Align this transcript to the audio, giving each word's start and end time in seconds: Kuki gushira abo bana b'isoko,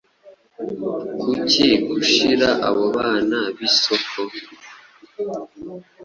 Kuki 1.21 1.67
gushira 1.89 2.49
abo 2.67 2.85
bana 2.95 3.39
b'isoko, 3.55 4.19